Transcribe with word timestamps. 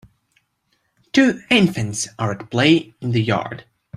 Two 1.13 1.43
infants 1.51 2.07
are 2.17 2.31
at 2.31 2.49
play 2.49 2.95
in 3.01 3.11
the 3.11 3.21
yard. 3.21 3.65